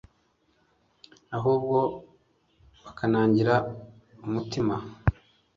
ahubwo 1.37 1.77
bakanangira 2.83 3.55
umutima 4.25 4.75